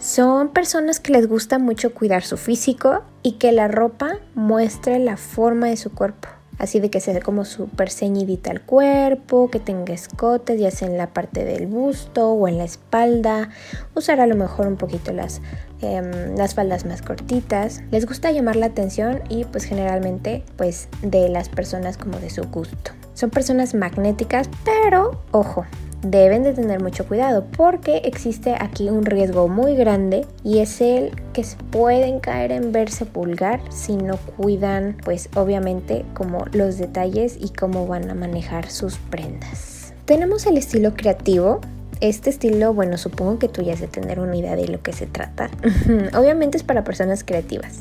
Son 0.00 0.48
personas 0.48 0.98
que 0.98 1.12
les 1.12 1.28
gusta 1.28 1.58
mucho 1.58 1.92
cuidar 1.92 2.22
su 2.22 2.38
físico 2.38 3.02
y 3.22 3.32
que 3.32 3.52
la 3.52 3.68
ropa 3.68 4.16
muestre 4.34 4.98
la 4.98 5.18
forma 5.18 5.66
de 5.66 5.76
su 5.76 5.92
cuerpo. 5.92 6.28
Así 6.56 6.80
de 6.80 6.88
que 6.88 7.00
sea 7.00 7.20
como 7.20 7.44
súper 7.44 7.90
ceñidita 7.90 8.50
el 8.50 8.62
cuerpo, 8.62 9.50
que 9.50 9.60
tenga 9.60 9.92
escotes, 9.92 10.58
ya 10.58 10.70
sea 10.70 10.88
en 10.88 10.96
la 10.96 11.08
parte 11.08 11.44
del 11.44 11.66
busto 11.66 12.30
o 12.30 12.48
en 12.48 12.56
la 12.56 12.64
espalda. 12.64 13.50
Usar 13.94 14.20
a 14.20 14.26
lo 14.26 14.36
mejor 14.36 14.68
un 14.68 14.76
poquito 14.76 15.12
las, 15.12 15.42
em, 15.82 16.34
las 16.34 16.54
faldas 16.54 16.86
más 16.86 17.02
cortitas. 17.02 17.82
Les 17.90 18.06
gusta 18.06 18.32
llamar 18.32 18.56
la 18.56 18.66
atención 18.66 19.20
y 19.28 19.44
pues 19.44 19.64
generalmente 19.64 20.44
pues 20.56 20.88
de 21.02 21.28
las 21.28 21.50
personas 21.50 21.98
como 21.98 22.18
de 22.18 22.30
su 22.30 22.44
gusto. 22.44 22.92
Son 23.12 23.28
personas 23.28 23.74
magnéticas, 23.74 24.48
pero 24.64 25.22
ojo, 25.30 25.66
deben 26.02 26.42
de 26.42 26.54
tener 26.54 26.82
mucho 26.82 27.06
cuidado 27.06 27.44
porque 27.56 27.98
existe 27.98 28.54
aquí 28.58 28.88
un 28.88 29.04
riesgo 29.04 29.48
muy 29.48 29.74
grande 29.74 30.26
y 30.42 30.58
es 30.58 30.80
el 30.80 31.12
que 31.32 31.44
pueden 31.70 32.20
caer 32.20 32.52
en 32.52 32.72
verse 32.72 33.04
pulgar 33.04 33.60
si 33.70 33.96
no 33.96 34.16
cuidan 34.36 34.96
pues 35.04 35.28
obviamente 35.34 36.04
como 36.14 36.44
los 36.52 36.78
detalles 36.78 37.36
y 37.38 37.50
cómo 37.50 37.86
van 37.86 38.10
a 38.10 38.14
manejar 38.14 38.70
sus 38.70 38.96
prendas. 38.98 39.92
Tenemos 40.04 40.46
el 40.46 40.56
estilo 40.56 40.94
creativo. 40.94 41.60
Este 42.00 42.30
estilo, 42.30 42.72
bueno, 42.72 42.96
supongo 42.96 43.38
que 43.38 43.48
tú 43.48 43.60
ya 43.60 43.74
has 43.74 43.80
de 43.80 43.86
tener 43.86 44.20
una 44.20 44.34
idea 44.34 44.56
de 44.56 44.66
lo 44.68 44.80
que 44.82 44.94
se 44.94 45.06
trata. 45.06 45.50
Obviamente 46.18 46.56
es 46.56 46.62
para 46.62 46.82
personas 46.82 47.24
creativas. 47.24 47.80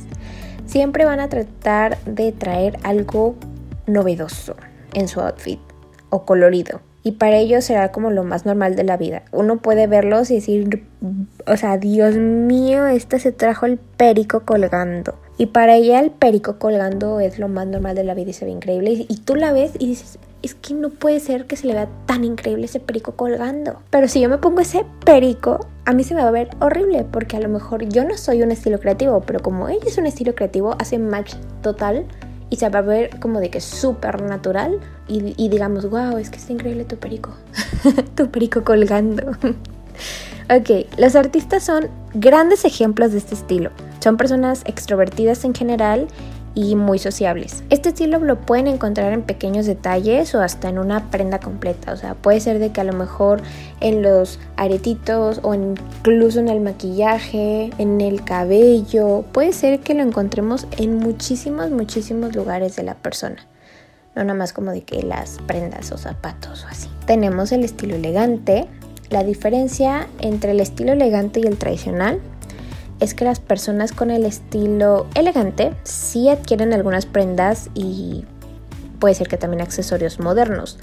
Siempre 0.65 1.05
van 1.05 1.21
a 1.21 1.29
tratar 1.29 1.97
de 2.03 2.33
traer 2.33 2.77
algo 2.83 3.35
novedoso 3.87 4.57
en 4.93 5.07
su 5.07 5.21
outfit 5.21 5.59
o 6.09 6.25
colorido 6.25 6.81
y 7.03 7.13
para 7.13 7.37
ellos 7.37 7.63
será 7.63 7.91
como 7.91 8.09
lo 8.11 8.23
más 8.23 8.45
normal 8.45 8.75
de 8.75 8.83
la 8.83 8.97
vida. 8.97 9.23
Uno 9.31 9.57
puede 9.57 9.87
verlos 9.87 10.29
y 10.31 10.35
decir, 10.35 10.83
o 11.47 11.57
sea, 11.57 11.77
Dios 11.77 12.15
mío, 12.15 12.87
este 12.87 13.19
se 13.19 13.31
trajo 13.31 13.65
el 13.65 13.77
perico 13.77 14.41
colgando. 14.41 15.15
Y 15.37 15.47
para 15.47 15.75
ella 15.75 16.01
el 16.01 16.11
perico 16.11 16.59
colgando 16.59 17.21
es 17.21 17.39
lo 17.39 17.47
más 17.47 17.67
normal 17.67 17.95
de 17.95 18.03
la 18.03 18.13
vida 18.13 18.31
y 18.31 18.33
se 18.33 18.43
ve 18.43 18.51
increíble. 18.51 19.05
Y 19.07 19.17
tú 19.23 19.35
la 19.35 19.53
ves 19.53 19.71
y 19.79 19.87
dices, 19.87 20.19
es 20.41 20.55
que 20.55 20.73
no 20.73 20.89
puede 20.89 21.21
ser 21.21 21.45
que 21.45 21.55
se 21.55 21.67
le 21.67 21.73
vea 21.73 21.87
tan 22.05 22.25
increíble 22.25 22.65
ese 22.65 22.81
perico 22.81 23.13
colgando. 23.13 23.81
Pero 23.89 24.09
si 24.09 24.19
yo 24.19 24.27
me 24.27 24.37
pongo 24.37 24.59
ese 24.59 24.85
perico, 25.05 25.67
a 25.85 25.93
mí 25.93 26.03
se 26.03 26.15
me 26.15 26.21
va 26.21 26.27
a 26.27 26.31
ver 26.31 26.49
horrible 26.59 27.05
porque 27.09 27.37
a 27.37 27.39
lo 27.39 27.47
mejor 27.47 27.87
yo 27.87 28.03
no 28.03 28.17
soy 28.17 28.41
un 28.41 28.51
estilo 28.51 28.79
creativo, 28.79 29.21
pero 29.21 29.39
como 29.39 29.69
ella 29.69 29.85
es 29.87 29.97
un 29.97 30.05
estilo 30.05 30.35
creativo, 30.35 30.75
hace 30.79 30.99
match 30.99 31.35
total 31.61 32.05
y 32.49 32.55
se 32.55 32.69
va 32.69 32.79
a 32.79 32.83
ver 32.83 33.19
como 33.19 33.39
de 33.39 33.49
que 33.49 33.61
súper 33.61 34.21
natural 34.21 34.79
y, 35.07 35.49
digamos, 35.49 35.89
wow, 35.89 36.17
es 36.17 36.29
que 36.29 36.37
está 36.37 36.53
increíble 36.53 36.85
tu 36.85 36.97
perico, 36.97 37.31
tu 38.15 38.29
perico 38.29 38.63
colgando. 38.63 39.31
ok, 40.49 40.87
los 40.97 41.15
artistas 41.15 41.63
son 41.63 41.89
grandes 42.13 42.65
ejemplos 42.65 43.11
de 43.11 43.19
este 43.19 43.35
estilo. 43.35 43.71
Son 43.99 44.17
personas 44.17 44.63
extrovertidas 44.65 45.43
en 45.45 45.53
general 45.53 46.07
y 46.59 46.75
muy 46.75 46.99
sociables. 46.99 47.63
Este 47.69 47.89
estilo 47.89 48.19
lo 48.19 48.41
pueden 48.41 48.67
encontrar 48.67 49.13
en 49.13 49.21
pequeños 49.21 49.65
detalles 49.65 50.35
o 50.35 50.41
hasta 50.41 50.67
en 50.67 50.77
una 50.77 51.09
prenda 51.09 51.39
completa. 51.39 51.93
O 51.93 51.95
sea, 51.95 52.15
puede 52.15 52.41
ser 52.41 52.59
de 52.59 52.73
que 52.73 52.81
a 52.81 52.83
lo 52.83 52.91
mejor 52.91 53.41
en 53.79 54.01
los 54.01 54.39
aretitos 54.57 55.39
o 55.43 55.53
incluso 55.53 56.39
en 56.39 56.49
el 56.49 56.59
maquillaje, 56.59 57.69
en 57.77 58.01
el 58.01 58.25
cabello. 58.25 59.23
Puede 59.31 59.53
ser 59.53 59.79
que 59.79 59.93
lo 59.93 60.03
encontremos 60.03 60.67
en 60.77 60.97
muchísimos, 60.97 61.71
muchísimos 61.71 62.35
lugares 62.35 62.75
de 62.75 62.83
la 62.83 62.95
persona. 62.95 63.37
No 64.15 64.25
nada 64.25 64.37
más 64.37 64.51
como 64.51 64.71
de 64.71 64.81
que 64.81 65.01
las 65.01 65.37
prendas 65.47 65.93
o 65.93 65.97
zapatos 65.97 66.65
o 66.65 66.67
así. 66.67 66.89
Tenemos 67.05 67.53
el 67.53 67.63
estilo 67.63 67.95
elegante. 67.95 68.67
La 69.09 69.23
diferencia 69.23 70.07
entre 70.19 70.51
el 70.51 70.59
estilo 70.59 70.91
elegante 70.91 71.39
y 71.39 71.43
el 71.43 71.57
tradicional 71.57 72.19
es 72.99 73.13
que 73.13 73.25
las 73.25 73.39
personas 73.39 73.91
con 73.91 74.11
el 74.11 74.25
estilo 74.25 75.07
elegante 75.15 75.73
sí 75.83 76.29
adquieren 76.29 76.73
algunas 76.73 77.05
prendas 77.05 77.69
y 77.73 78.25
puede 78.99 79.15
ser 79.15 79.27
que 79.27 79.37
también 79.37 79.61
accesorios 79.61 80.19
modernos, 80.19 80.77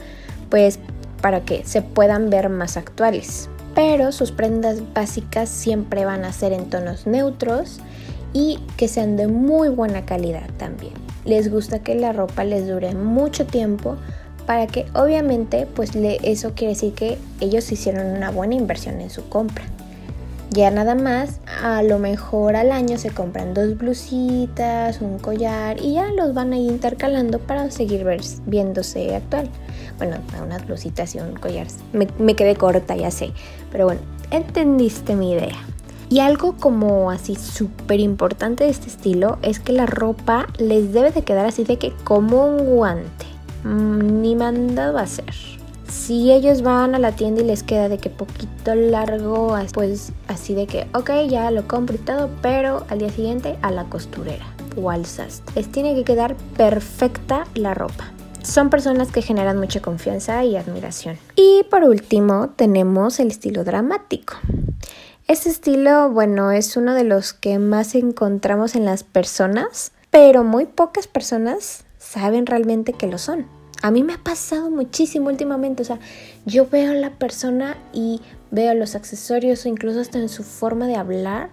pues 0.50 0.78
para 1.20 1.40
que 1.44 1.64
se 1.64 1.82
puedan 1.82 2.30
ver 2.30 2.48
más 2.48 2.76
actuales. 2.76 3.48
Pero 3.74 4.12
sus 4.12 4.32
prendas 4.32 4.78
básicas 4.94 5.50
siempre 5.50 6.04
van 6.04 6.24
a 6.24 6.32
ser 6.32 6.52
en 6.52 6.70
tonos 6.70 7.06
neutros 7.06 7.80
y 8.32 8.58
que 8.76 8.88
sean 8.88 9.16
de 9.16 9.28
muy 9.28 9.68
buena 9.68 10.06
calidad 10.06 10.48
también. 10.56 10.94
Les 11.26 11.50
gusta 11.50 11.80
que 11.80 11.94
la 11.94 12.12
ropa 12.12 12.44
les 12.44 12.66
dure 12.66 12.94
mucho 12.94 13.46
tiempo 13.46 13.96
para 14.46 14.66
que 14.66 14.86
obviamente 14.94 15.66
pues 15.66 15.90
eso 15.94 16.52
quiere 16.54 16.74
decir 16.74 16.94
que 16.94 17.18
ellos 17.40 17.70
hicieron 17.70 18.06
una 18.06 18.30
buena 18.30 18.54
inversión 18.54 19.00
en 19.00 19.10
su 19.10 19.28
compra. 19.28 19.64
Ya 20.50 20.70
nada 20.70 20.94
más, 20.94 21.40
a 21.62 21.82
lo 21.82 21.98
mejor 21.98 22.56
al 22.56 22.70
año 22.70 22.98
se 22.98 23.10
compran 23.10 23.52
dos 23.52 23.76
blusitas, 23.76 25.00
un 25.00 25.18
collar 25.18 25.80
y 25.80 25.94
ya 25.94 26.12
los 26.12 26.34
van 26.34 26.52
a 26.52 26.56
intercalando 26.56 27.40
para 27.40 27.70
seguir 27.70 28.06
viéndose 28.46 29.16
actual. 29.16 29.50
Bueno, 29.98 30.16
unas 30.42 30.64
blusitas 30.66 31.14
y 31.14 31.18
un 31.18 31.34
collar. 31.34 31.66
Me, 31.92 32.06
me 32.18 32.34
quedé 32.34 32.54
corta, 32.54 32.96
ya 32.96 33.10
sé. 33.10 33.32
Pero 33.72 33.86
bueno, 33.86 34.00
entendiste 34.30 35.16
mi 35.16 35.32
idea. 35.32 35.56
Y 36.08 36.20
algo 36.20 36.54
como 36.56 37.10
así 37.10 37.34
súper 37.34 37.98
importante 37.98 38.64
de 38.64 38.70
este 38.70 38.86
estilo 38.86 39.38
es 39.42 39.58
que 39.58 39.72
la 39.72 39.86
ropa 39.86 40.46
les 40.58 40.92
debe 40.92 41.10
de 41.10 41.22
quedar 41.22 41.46
así 41.46 41.64
de 41.64 41.78
que 41.78 41.92
como 42.04 42.46
un 42.46 42.76
guante. 42.76 43.26
Mm, 43.64 44.22
ni 44.22 44.36
mandado 44.36 44.98
a 44.98 45.06
ser 45.06 45.55
si 46.06 46.30
ellos 46.30 46.62
van 46.62 46.94
a 46.94 47.00
la 47.00 47.10
tienda 47.10 47.42
y 47.42 47.44
les 47.44 47.64
queda 47.64 47.88
de 47.88 47.98
que 47.98 48.10
poquito 48.10 48.76
largo, 48.76 49.56
pues 49.74 50.12
así 50.28 50.54
de 50.54 50.68
que, 50.68 50.86
ok, 50.94 51.10
ya 51.28 51.50
lo 51.50 51.66
compro 51.66 51.96
y 51.96 51.98
todo, 51.98 52.30
pero 52.42 52.86
al 52.90 53.00
día 53.00 53.10
siguiente 53.10 53.58
a 53.60 53.72
la 53.72 53.86
costurera 53.86 54.46
o 54.80 54.90
al 54.90 55.04
sastre. 55.04 55.52
Les 55.56 55.72
tiene 55.72 55.96
que 55.96 56.04
quedar 56.04 56.36
perfecta 56.56 57.48
la 57.56 57.74
ropa. 57.74 58.12
Son 58.44 58.70
personas 58.70 59.10
que 59.10 59.20
generan 59.20 59.58
mucha 59.58 59.82
confianza 59.82 60.44
y 60.44 60.54
admiración. 60.54 61.18
Y 61.34 61.64
por 61.72 61.82
último 61.82 62.50
tenemos 62.50 63.18
el 63.18 63.32
estilo 63.32 63.64
dramático. 63.64 64.34
Este 65.26 65.48
estilo, 65.48 66.08
bueno, 66.10 66.52
es 66.52 66.76
uno 66.76 66.94
de 66.94 67.02
los 67.02 67.32
que 67.32 67.58
más 67.58 67.96
encontramos 67.96 68.76
en 68.76 68.84
las 68.84 69.02
personas, 69.02 69.90
pero 70.12 70.44
muy 70.44 70.66
pocas 70.66 71.08
personas 71.08 71.84
saben 71.98 72.46
realmente 72.46 72.92
que 72.92 73.08
lo 73.08 73.18
son. 73.18 73.55
A 73.82 73.90
mí 73.90 74.02
me 74.02 74.14
ha 74.14 74.18
pasado 74.18 74.70
muchísimo 74.70 75.28
últimamente, 75.28 75.82
o 75.82 75.84
sea, 75.84 75.98
yo 76.44 76.66
veo 76.68 76.92
a 76.92 76.94
la 76.94 77.10
persona 77.10 77.76
y 77.92 78.20
veo 78.50 78.74
los 78.74 78.94
accesorios 78.94 79.64
o 79.64 79.68
incluso 79.68 80.00
hasta 80.00 80.18
en 80.18 80.28
su 80.28 80.42
forma 80.42 80.86
de 80.86 80.96
hablar 80.96 81.50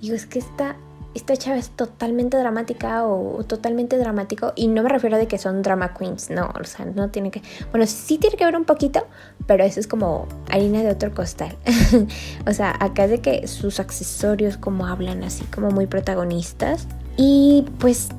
y 0.00 0.08
digo, 0.08 0.16
es 0.16 0.26
que 0.26 0.38
esta, 0.38 0.76
esta 1.14 1.36
chava 1.36 1.56
es 1.56 1.70
totalmente 1.70 2.36
dramática 2.36 3.06
o, 3.06 3.42
totalmente 3.44 3.96
dramático 3.96 4.52
y 4.54 4.68
no 4.68 4.82
me 4.82 4.88
refiero 4.88 5.16
de 5.16 5.26
que 5.26 5.38
son 5.38 5.62
drama 5.62 5.94
queens, 5.94 6.30
no, 6.30 6.52
o 6.60 6.64
sea, 6.64 6.84
no 6.84 7.08
tiene 7.10 7.30
que, 7.30 7.42
bueno, 7.70 7.86
sí 7.86 8.18
tiene 8.18 8.36
que 8.36 8.44
ver 8.44 8.56
un 8.56 8.64
poquito, 8.64 9.06
pero 9.46 9.64
eso 9.64 9.80
es 9.80 9.86
como 9.86 10.28
harina 10.50 10.82
de 10.82 10.90
otro 10.90 11.14
costal. 11.14 11.56
o 12.46 12.52
sea, 12.52 12.76
acá 12.78 13.06
de 13.06 13.20
que 13.20 13.46
sus 13.46 13.80
accesorios 13.80 14.58
como 14.58 14.86
hablan 14.86 15.24
así 15.24 15.44
como 15.44 15.70
muy 15.70 15.86
protagonistas 15.86 16.86
y 17.16 17.64
pues 17.78 18.10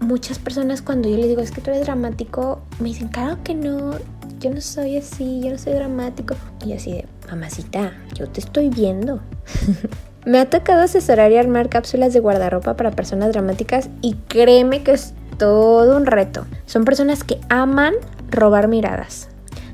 muchas 0.00 0.38
personas 0.38 0.82
cuando 0.82 1.08
yo 1.08 1.16
les 1.16 1.28
digo 1.28 1.40
es 1.40 1.50
que 1.50 1.60
tú 1.60 1.70
eres 1.70 1.86
dramático, 1.86 2.60
me 2.80 2.88
dicen, 2.88 3.08
claro 3.08 3.38
que 3.42 3.54
no, 3.54 3.92
yo 4.40 4.50
no 4.50 4.60
soy 4.60 4.98
así, 4.98 5.40
yo 5.42 5.50
no 5.50 5.58
soy 5.58 5.74
dramático. 5.74 6.34
Y 6.64 6.72
así 6.72 6.92
de, 6.92 7.06
mamacita, 7.28 7.92
yo 8.14 8.28
te 8.28 8.40
estoy 8.40 8.68
viendo. 8.68 9.20
me 10.26 10.38
ha 10.38 10.50
tocado 10.50 10.82
asesorar 10.82 11.30
y 11.32 11.36
armar 11.36 11.68
cápsulas 11.68 12.12
de 12.12 12.20
guardarropa 12.20 12.76
para 12.76 12.90
personas 12.90 13.32
dramáticas 13.32 13.88
y 14.02 14.14
créeme 14.28 14.82
que 14.82 14.92
es 14.92 15.14
todo 15.38 15.96
un 15.96 16.06
reto. 16.06 16.46
Son 16.66 16.84
personas 16.84 17.24
que 17.24 17.40
aman 17.48 17.94
robar 18.30 18.68
miradas. 18.68 19.28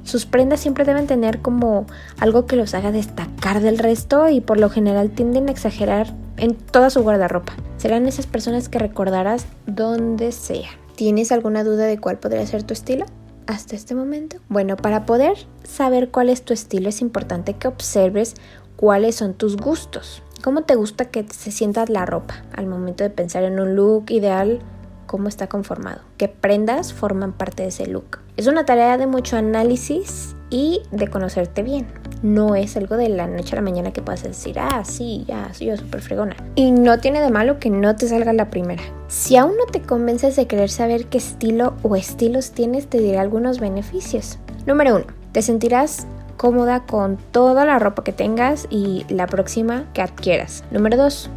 Sus 0.05 0.27
prendas 0.27 0.61
siempre 0.61 0.85
deben 0.85 1.07
tener 1.07 1.41
como 1.41 1.87
algo 2.19 2.47
que 2.47 2.57
los 2.57 2.75
haga 2.75 2.91
destacar 2.91 3.61
del 3.61 3.79
resto 3.79 4.29
y 4.29 4.41
por 4.41 4.59
lo 4.59 4.69
general 4.69 5.11
tienden 5.11 5.49
a 5.49 5.53
exagerar 5.53 6.13
en 6.37 6.55
toda 6.55 6.91
su 6.91 7.03
guardarropa. 7.03 7.55
Serán 7.83 8.07
esas 8.07 8.29
personas 8.29 8.69
que 8.69 8.79
recordarás 8.79 9.45
donde 9.67 10.31
sea. 10.31 10.69
¿Tienes 10.95 11.33
alguna 11.33 11.65
duda 11.65 11.87
de 11.87 11.99
cuál 11.99 12.17
podría 12.17 12.47
ser 12.47 12.63
tu 12.63 12.75
estilo? 12.75 13.07
Hasta 13.49 13.75
este 13.75 13.97
momento. 13.97 14.37
Bueno, 14.49 14.77
para 14.77 15.05
poder 15.05 15.37
saber 15.65 16.13
cuál 16.13 16.29
es 16.29 16.43
tu 16.45 16.53
estilo 16.53 16.89
es 16.89 17.01
importante 17.01 17.55
que 17.55 17.67
observes 17.67 18.35
cuáles 18.77 19.17
son 19.17 19.35
tus 19.35 19.57
gustos. 19.57 20.23
¿Cómo 20.45 20.63
te 20.63 20.77
gusta 20.77 21.07
que 21.07 21.27
se 21.29 21.51
sienta 21.51 21.85
la 21.89 22.07
ropa 22.07 22.45
al 22.55 22.69
momento 22.69 23.03
de 23.03 23.11
pensar 23.11 23.43
en 23.43 23.59
un 23.59 23.75
look 23.75 24.13
ideal? 24.13 24.61
¿Cómo 25.09 25.27
está 25.27 25.49
conformado? 25.49 26.03
¿Qué 26.19 26.29
prendas 26.29 26.93
forman 26.93 27.33
parte 27.33 27.65
de 27.65 27.71
ese 27.71 27.87
look? 27.87 28.21
Es 28.37 28.47
una 28.47 28.65
tarea 28.65 28.97
de 28.97 29.09
mucho 29.09 29.37
análisis 29.37 30.37
y 30.53 30.83
de 30.93 31.09
conocerte 31.09 31.63
bien. 31.63 31.87
No 32.23 32.55
es 32.55 32.77
algo 32.77 32.97
de 32.97 33.09
la 33.09 33.27
noche 33.27 33.55
a 33.55 33.57
la 33.57 33.63
mañana 33.63 33.93
que 33.93 34.03
puedas 34.03 34.23
decir, 34.23 34.59
ah, 34.61 34.85
sí, 34.85 35.25
ya, 35.27 35.53
soy 35.55 35.69
yo 35.69 35.77
súper 35.77 36.03
fregona. 36.03 36.37
Y 36.55 36.71
no 36.71 37.01
tiene 37.01 37.21
de 37.21 37.31
malo 37.31 37.59
que 37.59 37.71
no 37.71 37.97
te 37.97 38.07
salga 38.07 38.33
la 38.33 38.51
primera. 38.51 38.83
Si 39.09 39.37
aún 39.37 39.55
no 39.57 39.65
te 39.73 39.81
convences 39.81 40.37
de 40.37 40.47
querer 40.47 40.71
saber 40.71 41.07
qué 41.07 41.19
estilo 41.19 41.75
o 41.83 41.97
estilos 41.97 42.53
tienes, 42.53 42.87
te 42.87 42.99
diré 42.99 43.19
algunos 43.19 43.59
beneficios. 43.59 44.39
Número 44.67 44.97
uno, 44.97 45.07
te 45.33 45.41
sentirás 45.41 46.07
cómoda 46.37 46.81
con 46.85 47.17
toda 47.17 47.65
la 47.65 47.79
ropa 47.79 48.05
que 48.05 48.13
tengas 48.13 48.67
y 48.69 49.07
la 49.09 49.27
próxima 49.27 49.87
que 49.95 50.03
adquieras. 50.03 50.65
Número 50.71 50.99
2. 50.99 51.31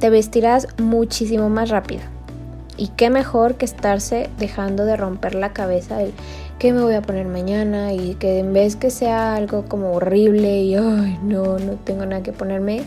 Te 0.00 0.08
vestirás 0.08 0.66
muchísimo 0.78 1.48
más 1.50 1.68
rápido. 1.68 2.02
Y 2.76 2.88
qué 2.88 3.10
mejor 3.10 3.56
que 3.56 3.64
estarse 3.64 4.30
dejando 4.38 4.84
de 4.84 4.96
romper 4.96 5.34
la 5.34 5.52
cabeza 5.52 5.98
del 5.98 6.12
qué 6.58 6.72
me 6.72 6.80
voy 6.82 6.94
a 6.94 7.02
poner 7.02 7.26
mañana 7.26 7.92
y 7.92 8.14
que 8.14 8.38
en 8.38 8.52
vez 8.52 8.76
que 8.76 8.90
sea 8.90 9.34
algo 9.34 9.64
como 9.66 9.92
horrible 9.92 10.60
y 10.62 10.76
ay 10.76 11.18
no, 11.22 11.58
no 11.58 11.72
tengo 11.84 12.06
nada 12.06 12.22
que 12.22 12.32
ponerme, 12.32 12.84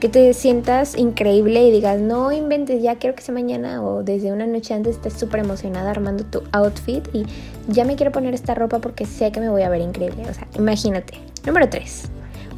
que 0.00 0.08
te 0.08 0.32
sientas 0.32 0.96
increíble 0.96 1.62
y 1.62 1.70
digas, 1.70 2.00
no 2.00 2.32
inventes, 2.32 2.82
ya 2.82 2.96
quiero 2.96 3.16
que 3.16 3.22
sea 3.22 3.34
mañana 3.34 3.82
o 3.82 4.02
desde 4.02 4.32
una 4.32 4.46
noche 4.46 4.74
antes 4.74 4.96
estés 4.96 5.14
súper 5.14 5.40
emocionada 5.40 5.90
armando 5.90 6.24
tu 6.24 6.42
outfit 6.52 7.06
y 7.12 7.26
ya 7.66 7.84
me 7.84 7.96
quiero 7.96 8.12
poner 8.12 8.32
esta 8.32 8.54
ropa 8.54 8.78
porque 8.78 9.06
sé 9.06 9.32
que 9.32 9.40
me 9.40 9.48
voy 9.48 9.62
a 9.62 9.68
ver 9.68 9.80
increíble. 9.80 10.24
O 10.28 10.32
sea, 10.32 10.46
imagínate. 10.56 11.18
Número 11.44 11.68
3. 11.68 12.04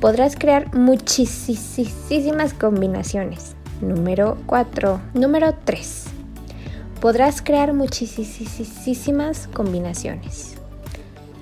Podrás 0.00 0.36
crear 0.36 0.74
muchísimas 0.74 2.54
combinaciones. 2.54 3.56
Número 3.80 4.36
4. 4.46 5.00
Número 5.14 5.54
3. 5.64 6.09
Podrás 7.00 7.40
crear 7.40 7.72
muchísimas 7.72 9.48
combinaciones. 9.48 10.56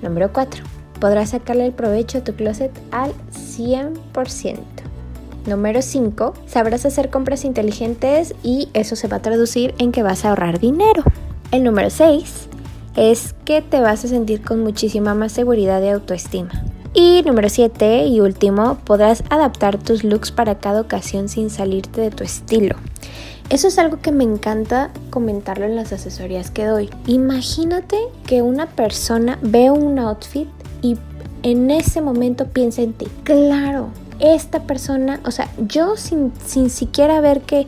Número 0.01 0.31
4. 0.31 0.63
Podrás 1.01 1.31
sacarle 1.31 1.65
el 1.65 1.73
provecho 1.73 2.19
a 2.19 2.23
tu 2.23 2.33
closet 2.33 2.71
al 2.91 3.11
100%. 3.33 4.57
Número 5.45 5.81
5. 5.81 6.33
Sabrás 6.47 6.85
hacer 6.85 7.09
compras 7.09 7.43
inteligentes 7.43 8.35
y 8.41 8.69
eso 8.73 8.95
se 8.95 9.09
va 9.09 9.17
a 9.17 9.21
traducir 9.21 9.75
en 9.79 9.91
que 9.91 10.01
vas 10.01 10.23
a 10.23 10.29
ahorrar 10.29 10.59
dinero. 10.59 11.03
El 11.51 11.65
número 11.65 11.89
6 11.89 12.47
es 12.95 13.35
que 13.43 13.61
te 13.61 13.81
vas 13.81 14.05
a 14.05 14.07
sentir 14.07 14.41
con 14.41 14.63
muchísima 14.63 15.13
más 15.13 15.33
seguridad 15.33 15.81
y 15.81 15.89
autoestima. 15.89 16.51
Y 16.93 17.21
número 17.25 17.49
7 17.49 18.07
y 18.07 18.21
último, 18.21 18.77
podrás 18.85 19.23
adaptar 19.29 19.77
tus 19.77 20.05
looks 20.05 20.31
para 20.31 20.59
cada 20.59 20.79
ocasión 20.79 21.27
sin 21.27 21.49
salirte 21.49 21.99
de 21.99 22.11
tu 22.11 22.23
estilo. 22.23 22.77
Eso 23.49 23.67
es 23.67 23.79
algo 23.79 23.97
que 23.99 24.11
me 24.11 24.23
encanta 24.23 24.91
comentarlo 25.09 25.65
en 25.65 25.75
las 25.75 25.91
asesorías 25.91 26.51
que 26.51 26.65
doy. 26.65 26.89
Imagínate 27.07 27.97
que 28.27 28.43
una 28.43 28.67
persona 28.67 29.39
ve 29.41 29.71
un 29.71 29.97
outfit 29.97 30.47
y 30.83 30.97
en 31.41 31.71
ese 31.71 32.01
momento 32.01 32.45
piensa 32.45 32.83
en 32.83 32.93
ti. 32.93 33.07
Claro, 33.23 33.89
esta 34.19 34.61
persona, 34.63 35.19
o 35.25 35.31
sea, 35.31 35.49
yo 35.57 35.97
sin, 35.97 36.31
sin 36.45 36.69
siquiera 36.69 37.21
ver 37.21 37.41
que, 37.41 37.65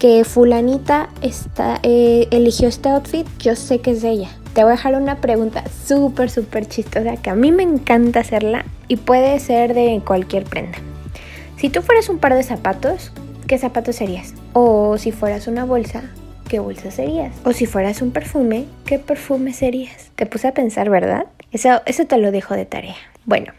que 0.00 0.24
fulanita 0.24 1.10
está, 1.22 1.78
eh, 1.84 2.26
eligió 2.32 2.66
este 2.66 2.88
outfit, 2.88 3.26
yo 3.38 3.54
sé 3.54 3.78
que 3.78 3.92
es 3.92 4.02
de 4.02 4.10
ella. 4.10 4.30
Te 4.52 4.64
voy 4.64 4.72
a 4.72 4.76
dejar 4.76 4.96
una 4.96 5.20
pregunta 5.20 5.62
súper, 5.86 6.28
súper 6.28 6.66
chistosa 6.66 7.16
que 7.18 7.30
a 7.30 7.36
mí 7.36 7.52
me 7.52 7.62
encanta 7.62 8.18
hacerla 8.18 8.64
y 8.88 8.96
puede 8.96 9.38
ser 9.38 9.74
de 9.74 10.02
cualquier 10.04 10.42
prenda. 10.42 10.78
Si 11.56 11.68
tú 11.68 11.82
fueras 11.82 12.08
un 12.08 12.18
par 12.18 12.34
de 12.34 12.42
zapatos, 12.42 13.12
¿qué 13.50 13.58
zapatos 13.58 13.96
serías? 13.96 14.32
O 14.52 14.96
si 14.96 15.10
fueras 15.10 15.48
una 15.48 15.64
bolsa, 15.64 16.04
¿qué 16.48 16.60
bolsa 16.60 16.92
serías? 16.92 17.34
O 17.44 17.52
si 17.52 17.66
fueras 17.66 18.00
un 18.00 18.12
perfume, 18.12 18.66
¿qué 18.86 19.00
perfume 19.00 19.52
serías? 19.52 20.12
Te 20.14 20.24
puse 20.24 20.46
a 20.46 20.54
pensar, 20.54 20.88
¿verdad? 20.88 21.26
Eso, 21.50 21.82
eso 21.84 22.06
te 22.06 22.16
lo 22.16 22.30
dejo 22.30 22.54
de 22.54 22.64
tarea. 22.64 22.94
Bueno, 23.24 23.52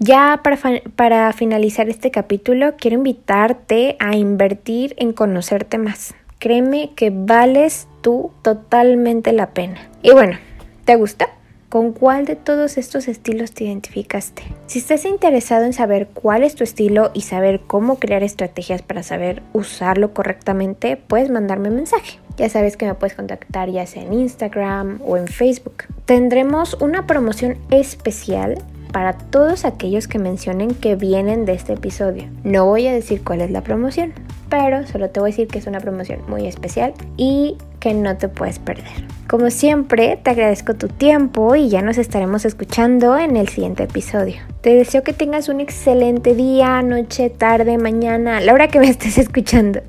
ya 0.00 0.40
para, 0.42 0.58
para 0.96 1.32
finalizar 1.32 1.88
este 1.88 2.10
capítulo, 2.10 2.74
quiero 2.76 2.96
invitarte 2.96 3.94
a 4.00 4.16
invertir 4.16 4.96
en 4.98 5.12
conocerte 5.12 5.78
más. 5.78 6.12
Créeme 6.40 6.90
que 6.96 7.12
vales 7.14 7.86
tú 8.00 8.32
totalmente 8.42 9.32
la 9.32 9.50
pena. 9.50 9.88
Y 10.02 10.10
bueno, 10.10 10.38
¿te 10.84 10.96
gusta? 10.96 11.28
¿Con 11.70 11.92
cuál 11.92 12.24
de 12.24 12.34
todos 12.34 12.76
estos 12.78 13.06
estilos 13.06 13.52
te 13.52 13.62
identificaste? 13.62 14.42
Si 14.66 14.80
estás 14.80 15.04
interesado 15.04 15.64
en 15.64 15.72
saber 15.72 16.08
cuál 16.12 16.42
es 16.42 16.56
tu 16.56 16.64
estilo 16.64 17.12
y 17.14 17.20
saber 17.20 17.60
cómo 17.64 18.00
crear 18.00 18.24
estrategias 18.24 18.82
para 18.82 19.04
saber 19.04 19.40
usarlo 19.52 20.12
correctamente, 20.12 20.96
puedes 20.96 21.30
mandarme 21.30 21.68
un 21.68 21.76
mensaje. 21.76 22.18
Ya 22.36 22.48
sabes 22.48 22.76
que 22.76 22.86
me 22.86 22.94
puedes 22.94 23.14
contactar 23.14 23.70
ya 23.70 23.86
sea 23.86 24.02
en 24.02 24.12
Instagram 24.14 25.00
o 25.06 25.16
en 25.16 25.28
Facebook. 25.28 25.84
Tendremos 26.06 26.74
una 26.80 27.06
promoción 27.06 27.56
especial 27.70 28.58
para 28.92 29.12
todos 29.12 29.64
aquellos 29.64 30.08
que 30.08 30.18
mencionen 30.18 30.74
que 30.74 30.96
vienen 30.96 31.44
de 31.44 31.52
este 31.52 31.74
episodio. 31.74 32.24
No 32.42 32.66
voy 32.66 32.88
a 32.88 32.92
decir 32.92 33.22
cuál 33.22 33.42
es 33.42 33.52
la 33.52 33.60
promoción, 33.60 34.12
pero 34.48 34.88
solo 34.88 35.10
te 35.10 35.20
voy 35.20 35.30
a 35.30 35.32
decir 35.32 35.46
que 35.46 35.60
es 35.60 35.68
una 35.68 35.78
promoción 35.78 36.20
muy 36.26 36.48
especial 36.48 36.94
y 37.16 37.58
que 37.80 37.94
no 37.94 38.16
te 38.16 38.28
puedes 38.28 38.58
perder. 38.58 38.84
Como 39.28 39.50
siempre, 39.50 40.18
te 40.22 40.30
agradezco 40.30 40.74
tu 40.74 40.88
tiempo 40.88 41.56
y 41.56 41.68
ya 41.68 41.82
nos 41.82 41.98
estaremos 41.98 42.44
escuchando 42.44 43.16
en 43.16 43.36
el 43.36 43.48
siguiente 43.48 43.84
episodio. 43.84 44.36
Te 44.60 44.74
deseo 44.74 45.02
que 45.02 45.12
tengas 45.12 45.48
un 45.48 45.60
excelente 45.60 46.34
día, 46.34 46.82
noche, 46.82 47.30
tarde, 47.30 47.78
mañana, 47.78 48.40
la 48.40 48.52
hora 48.52 48.68
que 48.68 48.78
me 48.78 48.88
estés 48.90 49.18
escuchando. 49.18 49.80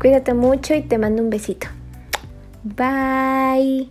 Cuídate 0.00 0.34
mucho 0.34 0.74
y 0.74 0.82
te 0.82 0.98
mando 0.98 1.22
un 1.22 1.30
besito. 1.30 1.68
Bye. 2.62 3.88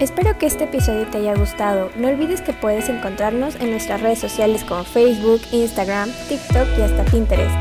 Espero 0.00 0.36
que 0.38 0.46
este 0.46 0.64
episodio 0.64 1.06
te 1.06 1.18
haya 1.18 1.34
gustado. 1.34 1.90
No 1.96 2.08
olvides 2.08 2.42
que 2.42 2.52
puedes 2.52 2.88
encontrarnos 2.90 3.56
en 3.56 3.70
nuestras 3.70 4.02
redes 4.02 4.18
sociales 4.18 4.62
como 4.64 4.84
Facebook, 4.84 5.40
Instagram, 5.52 6.10
TikTok 6.28 6.66
y 6.78 6.82
hasta 6.82 7.04
Pinterest. 7.04 7.54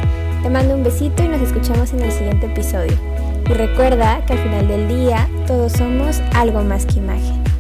Te 0.44 0.50
mando 0.50 0.76
un 0.76 0.84
besito 0.84 1.24
y 1.24 1.30
nos 1.30 1.42
escuchamos 1.42 1.94
en 1.94 2.02
el 2.02 2.12
siguiente 2.12 2.48
episodio. 2.48 3.15
Y 3.50 3.54
recuerda 3.54 4.26
que 4.26 4.34
al 4.34 4.40
final 4.40 4.68
del 4.68 4.88
día 4.88 5.30
todos 5.46 5.74
somos 5.74 6.22
algo 6.34 6.64
más 6.64 6.86
que 6.86 7.00
imagen. 7.00 7.55